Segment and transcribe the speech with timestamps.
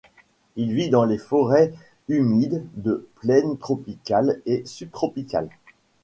[0.55, 1.75] Il vit dans les forêts
[2.09, 5.51] humides de plaine tropicales et subtropicales.